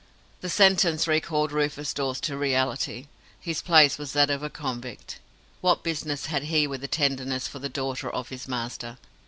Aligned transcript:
The 0.39 0.49
sentence 0.49 1.07
recalled 1.07 1.51
Rufus 1.51 1.93
Dawes 1.93 2.19
to 2.21 2.35
reality. 2.35 3.05
His 3.39 3.61
place 3.61 3.99
was 3.99 4.13
that 4.13 4.31
of 4.31 4.41
a 4.41 4.49
convict. 4.49 5.19
What 5.61 5.83
business 5.83 6.25
had 6.25 6.45
he 6.45 6.65
with 6.65 6.89
tenderness 6.89 7.47
for 7.47 7.59
the 7.59 7.69
daughter 7.69 8.09
of 8.09 8.29
his 8.29 8.47
master? 8.47 8.97